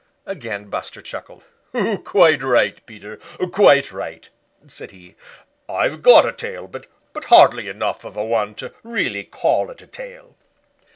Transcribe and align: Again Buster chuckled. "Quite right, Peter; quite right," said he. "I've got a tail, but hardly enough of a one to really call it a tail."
Again 0.25 0.67
Buster 0.71 0.99
chuckled. 0.99 1.43
"Quite 2.03 2.41
right, 2.41 2.83
Peter; 2.87 3.17
quite 3.53 3.91
right," 3.91 4.27
said 4.65 4.89
he. 4.89 5.13
"I've 5.69 6.01
got 6.01 6.25
a 6.25 6.31
tail, 6.31 6.65
but 6.67 6.87
hardly 7.25 7.67
enough 7.67 8.03
of 8.03 8.17
a 8.17 8.25
one 8.25 8.55
to 8.55 8.73
really 8.81 9.23
call 9.23 9.69
it 9.69 9.83
a 9.83 9.85
tail." 9.85 10.35